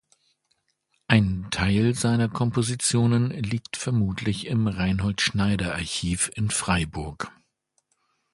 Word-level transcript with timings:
Ein 1.07 1.45
Teil 1.51 1.93
seiner 1.93 2.27
Kompositionen 2.27 3.29
liegt 3.29 3.77
vermutlich 3.77 4.47
im 4.47 4.65
Reinhold-Schneider-Archiv 4.65 6.31
in 6.33 6.49
Freiburg. 6.49 7.31